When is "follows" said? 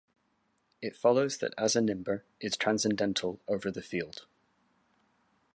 0.95-1.37